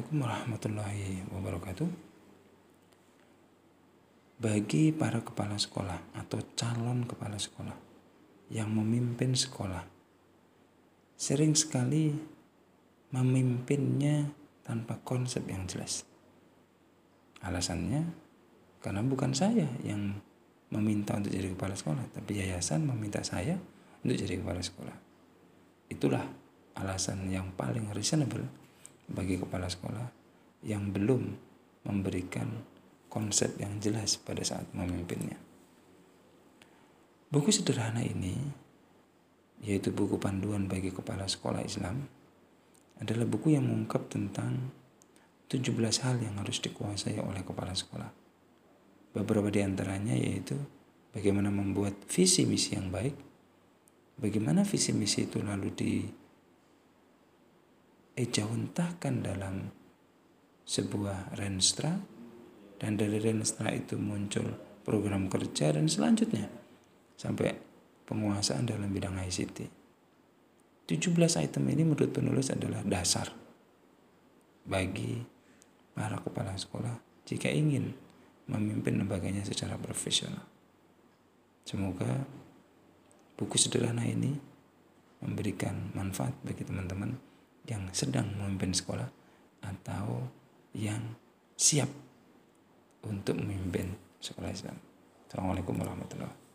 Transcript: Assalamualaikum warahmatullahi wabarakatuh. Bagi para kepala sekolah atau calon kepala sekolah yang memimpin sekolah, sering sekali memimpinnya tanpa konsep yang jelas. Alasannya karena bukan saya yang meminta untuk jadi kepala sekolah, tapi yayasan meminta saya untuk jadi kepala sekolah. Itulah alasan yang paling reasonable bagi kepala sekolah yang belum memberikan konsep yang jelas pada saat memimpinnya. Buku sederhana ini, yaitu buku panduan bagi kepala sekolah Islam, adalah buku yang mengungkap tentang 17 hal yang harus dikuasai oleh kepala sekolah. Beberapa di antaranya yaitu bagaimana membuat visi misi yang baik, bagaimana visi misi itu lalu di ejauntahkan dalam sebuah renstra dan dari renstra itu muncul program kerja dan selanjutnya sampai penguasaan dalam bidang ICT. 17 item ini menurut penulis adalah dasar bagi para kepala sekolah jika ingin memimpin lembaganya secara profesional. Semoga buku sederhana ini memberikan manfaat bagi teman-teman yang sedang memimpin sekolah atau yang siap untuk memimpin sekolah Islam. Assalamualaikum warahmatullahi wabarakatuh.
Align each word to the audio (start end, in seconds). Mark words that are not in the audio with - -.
Assalamualaikum 0.00 0.32
warahmatullahi 0.32 1.08
wabarakatuh. 1.28 1.88
Bagi 4.40 4.96
para 4.96 5.20
kepala 5.20 5.60
sekolah 5.60 6.16
atau 6.16 6.40
calon 6.56 7.04
kepala 7.04 7.36
sekolah 7.36 7.76
yang 8.48 8.72
memimpin 8.72 9.36
sekolah, 9.36 9.84
sering 11.20 11.52
sekali 11.52 12.16
memimpinnya 13.12 14.32
tanpa 14.64 14.96
konsep 15.04 15.44
yang 15.44 15.68
jelas. 15.68 16.08
Alasannya 17.44 18.00
karena 18.80 19.04
bukan 19.04 19.36
saya 19.36 19.68
yang 19.84 20.16
meminta 20.72 21.20
untuk 21.20 21.28
jadi 21.28 21.52
kepala 21.52 21.76
sekolah, 21.76 22.08
tapi 22.08 22.40
yayasan 22.40 22.88
meminta 22.88 23.20
saya 23.20 23.60
untuk 24.00 24.16
jadi 24.16 24.40
kepala 24.40 24.64
sekolah. 24.64 24.96
Itulah 25.92 26.24
alasan 26.80 27.28
yang 27.28 27.52
paling 27.52 27.92
reasonable 27.92 28.48
bagi 29.10 29.36
kepala 29.36 29.66
sekolah 29.66 30.06
yang 30.64 30.94
belum 30.94 31.34
memberikan 31.84 32.46
konsep 33.10 33.58
yang 33.58 33.82
jelas 33.82 34.16
pada 34.16 34.40
saat 34.46 34.70
memimpinnya. 34.70 35.36
Buku 37.30 37.50
sederhana 37.50 38.02
ini, 38.02 38.38
yaitu 39.62 39.94
buku 39.94 40.18
panduan 40.18 40.66
bagi 40.66 40.90
kepala 40.90 41.26
sekolah 41.26 41.62
Islam, 41.62 42.06
adalah 42.98 43.26
buku 43.26 43.54
yang 43.54 43.66
mengungkap 43.66 44.10
tentang 44.10 44.74
17 45.50 45.74
hal 46.06 46.22
yang 46.22 46.38
harus 46.38 46.62
dikuasai 46.62 47.18
oleh 47.18 47.42
kepala 47.42 47.74
sekolah. 47.74 48.10
Beberapa 49.10 49.50
di 49.50 49.62
antaranya 49.66 50.14
yaitu 50.14 50.54
bagaimana 51.10 51.50
membuat 51.50 51.98
visi 52.06 52.46
misi 52.46 52.78
yang 52.78 52.94
baik, 52.94 53.14
bagaimana 54.22 54.62
visi 54.62 54.94
misi 54.94 55.26
itu 55.26 55.42
lalu 55.42 55.68
di 55.74 56.06
ejauntahkan 58.20 59.24
dalam 59.24 59.72
sebuah 60.68 61.34
renstra 61.40 61.96
dan 62.76 63.00
dari 63.00 63.16
renstra 63.16 63.72
itu 63.72 63.96
muncul 63.96 64.44
program 64.84 65.32
kerja 65.32 65.72
dan 65.72 65.88
selanjutnya 65.88 66.52
sampai 67.16 67.56
penguasaan 68.04 68.68
dalam 68.68 68.92
bidang 68.92 69.16
ICT. 69.16 69.58
17 70.90 71.16
item 71.40 71.64
ini 71.70 71.82
menurut 71.86 72.10
penulis 72.10 72.50
adalah 72.50 72.82
dasar 72.82 73.30
bagi 74.66 75.22
para 75.94 76.18
kepala 76.18 76.58
sekolah 76.58 76.98
jika 77.24 77.46
ingin 77.46 77.94
memimpin 78.50 78.98
lembaganya 78.98 79.46
secara 79.46 79.78
profesional. 79.78 80.42
Semoga 81.62 82.26
buku 83.38 83.54
sederhana 83.54 84.02
ini 84.02 84.34
memberikan 85.22 85.94
manfaat 85.94 86.34
bagi 86.42 86.66
teman-teman 86.66 87.09
yang 87.70 87.86
sedang 87.94 88.26
memimpin 88.34 88.74
sekolah 88.74 89.06
atau 89.62 90.26
yang 90.74 91.14
siap 91.54 91.86
untuk 93.06 93.38
memimpin 93.38 93.94
sekolah 94.18 94.50
Islam. 94.50 94.76
Assalamualaikum 95.30 95.78
warahmatullahi 95.78 96.26
wabarakatuh. 96.26 96.49